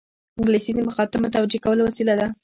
انګلیسي 0.39 0.71
د 0.75 0.79
مخاطب 0.87 1.19
متوجه 1.23 1.59
کولو 1.65 1.81
وسیله 1.85 2.13
ده 2.19 2.27